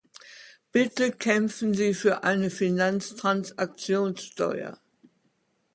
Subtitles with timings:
[0.71, 4.79] Bitte kämpfen Sie für eine Finanztransaktionssteuer.